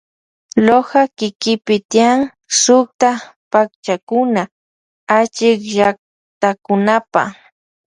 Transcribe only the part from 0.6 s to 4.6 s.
Loja kikipi tiyan sukta pakchakuna